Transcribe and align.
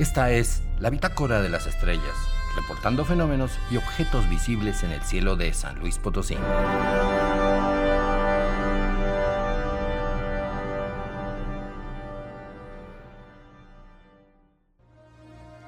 Esta 0.00 0.30
es 0.30 0.62
la 0.78 0.88
bitácora 0.88 1.42
de 1.42 1.50
las 1.50 1.66
estrellas, 1.66 2.16
reportando 2.56 3.04
fenómenos 3.04 3.52
y 3.70 3.76
objetos 3.76 4.26
visibles 4.30 4.82
en 4.82 4.92
el 4.92 5.02
cielo 5.02 5.36
de 5.36 5.52
San 5.52 5.78
Luis 5.78 5.98
Potosí. 5.98 6.38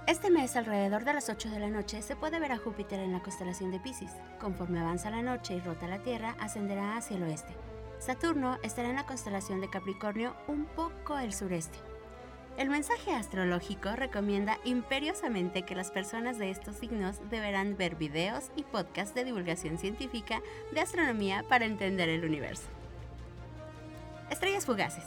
Este 0.06 0.30
mes, 0.30 0.56
alrededor 0.56 1.04
de 1.04 1.12
las 1.12 1.28
8 1.28 1.50
de 1.50 1.60
la 1.60 1.68
noche, 1.68 2.00
se 2.00 2.16
puede 2.16 2.40
ver 2.40 2.52
a 2.52 2.56
Júpiter 2.56 3.00
en 3.00 3.12
la 3.12 3.20
constelación 3.20 3.70
de 3.70 3.80
Pisces. 3.80 4.12
Conforme 4.40 4.80
avanza 4.80 5.10
la 5.10 5.20
noche 5.20 5.56
y 5.56 5.60
rota 5.60 5.86
la 5.86 6.02
Tierra, 6.02 6.36
ascenderá 6.40 6.96
hacia 6.96 7.18
el 7.18 7.24
oeste. 7.24 7.54
Saturno 7.98 8.56
estará 8.62 8.88
en 8.88 8.96
la 8.96 9.04
constelación 9.04 9.60
de 9.60 9.68
Capricornio 9.68 10.34
un 10.48 10.64
poco 10.64 11.16
al 11.16 11.34
sureste. 11.34 11.91
El 12.58 12.68
mensaje 12.68 13.12
astrológico 13.14 13.96
recomienda 13.96 14.58
imperiosamente 14.64 15.62
que 15.62 15.74
las 15.74 15.90
personas 15.90 16.38
de 16.38 16.50
estos 16.50 16.76
signos 16.76 17.18
deberán 17.30 17.78
ver 17.78 17.96
videos 17.96 18.50
y 18.56 18.62
podcasts 18.62 19.14
de 19.14 19.24
divulgación 19.24 19.78
científica 19.78 20.42
de 20.70 20.80
astronomía 20.80 21.44
para 21.48 21.64
entender 21.64 22.10
el 22.10 22.24
universo. 22.24 22.68
Estrellas 24.30 24.66
fugaces. 24.66 25.04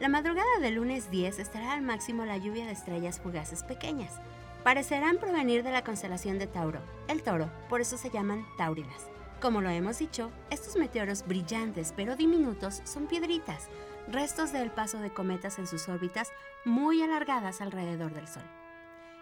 La 0.00 0.08
madrugada 0.08 0.58
del 0.60 0.74
lunes 0.74 1.10
10 1.10 1.38
estará 1.38 1.74
al 1.74 1.82
máximo 1.82 2.24
la 2.24 2.38
lluvia 2.38 2.66
de 2.66 2.72
estrellas 2.72 3.20
fugaces 3.20 3.62
pequeñas. 3.62 4.20
Parecerán 4.64 5.18
provenir 5.18 5.62
de 5.62 5.70
la 5.70 5.84
constelación 5.84 6.38
de 6.38 6.48
Tauro, 6.48 6.80
el 7.06 7.22
toro, 7.22 7.50
por 7.68 7.80
eso 7.80 7.98
se 7.98 8.10
llaman 8.10 8.44
taurinas. 8.58 9.10
Como 9.40 9.62
lo 9.62 9.70
hemos 9.70 9.98
dicho, 9.98 10.30
estos 10.50 10.76
meteoros 10.76 11.26
brillantes 11.26 11.94
pero 11.96 12.14
diminutos 12.14 12.82
son 12.84 13.06
piedritas, 13.06 13.70
restos 14.06 14.52
del 14.52 14.70
paso 14.70 14.98
de 14.98 15.14
cometas 15.14 15.58
en 15.58 15.66
sus 15.66 15.88
órbitas 15.88 16.30
muy 16.66 17.00
alargadas 17.00 17.62
alrededor 17.62 18.12
del 18.12 18.28
Sol. 18.28 18.42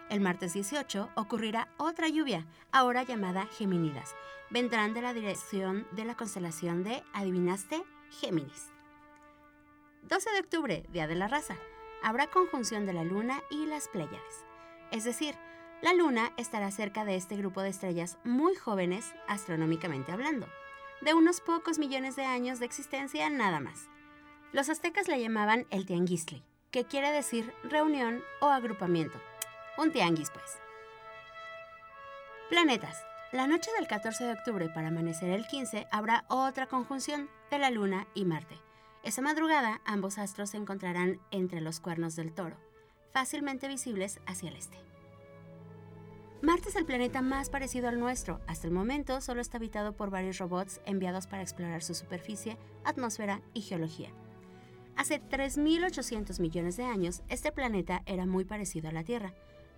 El 0.09 0.19
martes 0.19 0.53
18 0.53 1.09
ocurrirá 1.15 1.69
otra 1.77 2.09
lluvia, 2.09 2.45
ahora 2.73 3.03
llamada 3.03 3.45
Geminidas. 3.45 4.13
Vendrán 4.49 4.93
de 4.93 5.01
la 5.01 5.13
dirección 5.13 5.87
de 5.91 6.03
la 6.03 6.15
constelación 6.15 6.83
de, 6.83 7.01
adivinaste, 7.13 7.81
Géminis. 8.09 8.73
12 10.03 10.31
de 10.31 10.39
octubre, 10.39 10.85
Día 10.91 11.07
de 11.07 11.15
la 11.15 11.29
Raza. 11.29 11.55
Habrá 12.03 12.27
conjunción 12.27 12.85
de 12.85 12.93
la 12.93 13.05
Luna 13.05 13.41
y 13.51 13.67
las 13.67 13.87
Pléyades. 13.87 14.45
Es 14.91 15.05
decir, 15.05 15.35
la 15.81 15.93
Luna 15.93 16.33
estará 16.35 16.71
cerca 16.71 17.05
de 17.05 17.15
este 17.15 17.37
grupo 17.37 17.61
de 17.61 17.69
estrellas 17.69 18.17
muy 18.25 18.55
jóvenes, 18.55 19.13
astronómicamente 19.27 20.11
hablando, 20.11 20.47
de 21.01 21.13
unos 21.13 21.39
pocos 21.39 21.79
millones 21.79 22.15
de 22.17 22.25
años 22.25 22.59
de 22.59 22.65
existencia 22.65 23.29
nada 23.29 23.61
más. 23.61 23.87
Los 24.51 24.69
aztecas 24.69 25.07
le 25.07 25.21
llamaban 25.21 25.67
el 25.69 25.85
tianguistli, 25.85 26.43
que 26.71 26.83
quiere 26.83 27.11
decir 27.11 27.53
reunión 27.63 28.21
o 28.41 28.47
agrupamiento. 28.47 29.21
Un 29.77 29.91
tianguis, 29.91 30.31
pues. 30.31 30.59
Planetas. 32.49 32.97
La 33.31 33.47
noche 33.47 33.69
del 33.77 33.87
14 33.87 34.23
de 34.23 34.33
octubre 34.33 34.69
para 34.69 34.87
amanecer 34.87 35.29
el 35.29 35.45
15 35.45 35.87
habrá 35.91 36.25
otra 36.29 36.65
conjunción 36.65 37.29
de 37.51 37.59
la 37.59 37.69
Luna 37.69 38.07
y 38.15 38.25
Marte. 38.25 38.57
Esa 39.03 39.21
madrugada 39.21 39.81
ambos 39.85 40.17
astros 40.17 40.49
se 40.49 40.57
encontrarán 40.57 41.21
entre 41.31 41.61
los 41.61 41.79
cuernos 41.79 42.15
del 42.15 42.33
toro, 42.33 42.57
fácilmente 43.13 43.67
visibles 43.67 44.19
hacia 44.25 44.49
el 44.49 44.57
este. 44.57 44.88
Marte 46.41 46.69
es 46.69 46.77
el 46.77 46.85
planeta 46.85 47.21
más 47.21 47.49
parecido 47.49 47.89
al 47.89 47.99
nuestro. 47.99 48.39
Hasta 48.47 48.65
el 48.65 48.73
momento 48.73 49.19
solo 49.19 49.41
está 49.41 49.57
habitado 49.57 49.91
por 49.91 50.09
varios 50.09 50.37
robots 50.37 50.79
enviados 50.85 51.27
para 51.27 51.41
explorar 51.41 51.83
su 51.83 51.93
superficie, 51.93 52.57
atmósfera 52.85 53.41
y 53.53 53.61
geología. 53.61 54.09
Hace 54.95 55.21
3.800 55.21 56.39
millones 56.39 56.77
de 56.77 56.85
años, 56.85 57.23
este 57.27 57.51
planeta 57.51 58.03
era 58.05 58.25
muy 58.25 58.45
parecido 58.45 58.87
a 58.87 58.93
la 58.93 59.03
Tierra, 59.03 59.33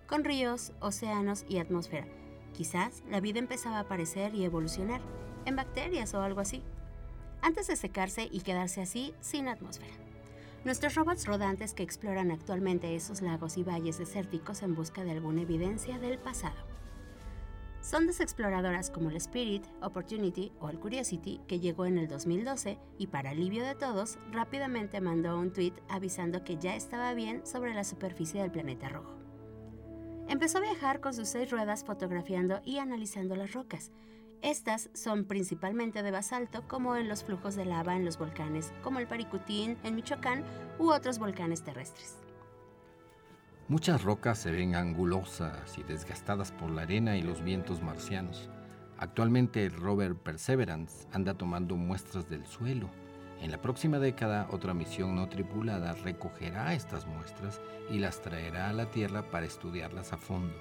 con 0.06 0.22
ríos, 0.22 0.72
océanos 0.78 1.44
y 1.48 1.58
atmósfera. 1.58 2.06
Quizás 2.52 3.02
la 3.10 3.20
vida 3.20 3.40
empezaba 3.40 3.78
a 3.78 3.80
aparecer 3.80 4.32
y 4.34 4.44
evolucionar, 4.44 5.00
en 5.46 5.56
bacterias 5.56 6.14
o 6.14 6.22
algo 6.22 6.40
así, 6.40 6.62
antes 7.40 7.66
de 7.66 7.74
secarse 7.74 8.28
y 8.30 8.42
quedarse 8.42 8.82
así 8.82 9.14
sin 9.20 9.48
atmósfera. 9.48 9.94
Nuestros 10.64 10.94
robots 10.94 11.26
rodantes 11.26 11.74
que 11.74 11.82
exploran 11.82 12.30
actualmente 12.30 12.94
esos 12.94 13.20
lagos 13.20 13.56
y 13.58 13.64
valles 13.64 13.98
desérticos 13.98 14.62
en 14.62 14.76
busca 14.76 15.02
de 15.02 15.10
alguna 15.10 15.42
evidencia 15.42 15.98
del 15.98 16.18
pasado. 16.18 16.54
Sondas 17.80 18.20
exploradoras 18.20 18.88
como 18.88 19.10
el 19.10 19.16
Spirit, 19.16 19.64
Opportunity 19.80 20.52
o 20.60 20.70
el 20.70 20.78
Curiosity, 20.78 21.40
que 21.48 21.58
llegó 21.58 21.84
en 21.84 21.98
el 21.98 22.06
2012 22.06 22.78
y 22.96 23.08
para 23.08 23.30
alivio 23.30 23.64
de 23.64 23.74
todos, 23.74 24.20
rápidamente 24.30 25.00
mandó 25.00 25.36
un 25.36 25.52
tweet 25.52 25.74
avisando 25.88 26.44
que 26.44 26.56
ya 26.58 26.76
estaba 26.76 27.12
bien 27.12 27.44
sobre 27.44 27.74
la 27.74 27.82
superficie 27.82 28.40
del 28.40 28.52
planeta 28.52 28.88
rojo. 28.88 29.16
Empezó 30.28 30.58
a 30.58 30.62
viajar 30.62 31.00
con 31.00 31.12
sus 31.12 31.26
seis 31.26 31.50
ruedas 31.50 31.82
fotografiando 31.84 32.60
y 32.64 32.78
analizando 32.78 33.34
las 33.34 33.52
rocas. 33.52 33.90
Estas 34.42 34.90
son 34.92 35.24
principalmente 35.24 36.02
de 36.02 36.10
basalto, 36.10 36.66
como 36.66 36.96
en 36.96 37.08
los 37.08 37.22
flujos 37.22 37.54
de 37.54 37.64
lava 37.64 37.94
en 37.94 38.04
los 38.04 38.18
volcanes, 38.18 38.72
como 38.82 38.98
el 38.98 39.06
Paricutín 39.06 39.78
en 39.84 39.94
Michoacán 39.94 40.42
u 40.80 40.90
otros 40.90 41.20
volcanes 41.20 41.62
terrestres. 41.62 42.18
Muchas 43.68 44.02
rocas 44.02 44.38
se 44.38 44.50
ven 44.50 44.74
angulosas 44.74 45.78
y 45.78 45.84
desgastadas 45.84 46.50
por 46.50 46.70
la 46.70 46.82
arena 46.82 47.16
y 47.16 47.22
los 47.22 47.40
vientos 47.44 47.82
marcianos. 47.82 48.50
Actualmente 48.98 49.64
el 49.64 49.72
rover 49.72 50.16
Perseverance 50.16 51.06
anda 51.12 51.34
tomando 51.34 51.76
muestras 51.76 52.28
del 52.28 52.44
suelo. 52.44 52.90
En 53.40 53.52
la 53.52 53.62
próxima 53.62 54.00
década 54.00 54.48
otra 54.50 54.74
misión 54.74 55.14
no 55.14 55.28
tripulada 55.28 55.92
recogerá 55.92 56.74
estas 56.74 57.06
muestras 57.06 57.60
y 57.90 58.00
las 58.00 58.20
traerá 58.20 58.70
a 58.70 58.72
la 58.72 58.90
Tierra 58.90 59.30
para 59.30 59.46
estudiarlas 59.46 60.12
a 60.12 60.16
fondo 60.16 60.54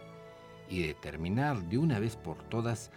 y 0.69 0.83
determinar 0.83 1.63
de 1.63 1.79
una 1.79 1.99
vez 1.99 2.15
por 2.15 2.37
todas 2.43 2.91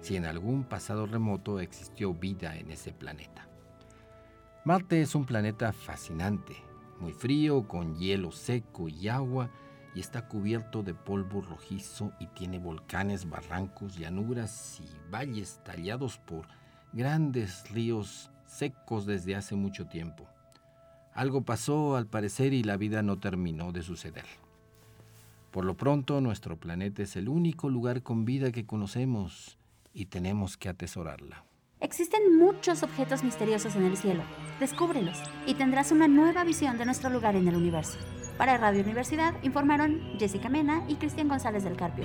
si 0.00 0.16
en 0.16 0.24
algún 0.24 0.64
pasado 0.64 1.06
remoto 1.06 1.60
existió 1.60 2.14
vida 2.14 2.56
en 2.56 2.70
ese 2.70 2.92
planeta. 2.92 3.48
Marte 4.64 5.00
es 5.00 5.14
un 5.14 5.24
planeta 5.24 5.72
fascinante, 5.72 6.56
muy 7.00 7.12
frío, 7.12 7.66
con 7.68 7.96
hielo 7.96 8.32
seco 8.32 8.88
y 8.88 9.08
agua, 9.08 9.50
y 9.94 10.00
está 10.00 10.28
cubierto 10.28 10.82
de 10.82 10.94
polvo 10.94 11.40
rojizo 11.40 12.12
y 12.20 12.26
tiene 12.26 12.58
volcanes, 12.58 13.28
barrancos, 13.28 13.96
llanuras 13.96 14.80
y 14.80 15.10
valles 15.10 15.60
tallados 15.64 16.18
por 16.18 16.46
grandes 16.92 17.70
ríos 17.70 18.30
secos 18.46 19.06
desde 19.06 19.34
hace 19.34 19.56
mucho 19.56 19.86
tiempo. 19.86 20.26
Algo 21.14 21.42
pasó 21.42 21.96
al 21.96 22.06
parecer 22.06 22.52
y 22.52 22.62
la 22.62 22.76
vida 22.76 23.02
no 23.02 23.18
terminó 23.18 23.72
de 23.72 23.82
suceder. 23.82 24.26
Por 25.50 25.64
lo 25.64 25.76
pronto 25.76 26.20
nuestro 26.20 26.56
planeta 26.56 27.02
es 27.02 27.16
el 27.16 27.28
único 27.28 27.70
lugar 27.70 28.02
con 28.02 28.24
vida 28.24 28.52
que 28.52 28.66
conocemos 28.66 29.57
y 29.98 30.06
tenemos 30.06 30.56
que 30.56 30.68
atesorarla. 30.68 31.44
Existen 31.80 32.38
muchos 32.38 32.84
objetos 32.84 33.24
misteriosos 33.24 33.74
en 33.74 33.84
el 33.84 33.96
cielo. 33.96 34.22
Descúbrelos 34.60 35.18
y 35.44 35.54
tendrás 35.54 35.90
una 35.90 36.06
nueva 36.06 36.44
visión 36.44 36.78
de 36.78 36.84
nuestro 36.84 37.10
lugar 37.10 37.34
en 37.34 37.48
el 37.48 37.56
universo. 37.56 37.98
Para 38.36 38.56
Radio 38.56 38.82
Universidad 38.82 39.34
informaron 39.42 40.00
Jessica 40.18 40.48
Mena 40.48 40.84
y 40.88 40.94
Cristian 40.94 41.28
González 41.28 41.64
del 41.64 41.76
Carpio. 41.76 42.04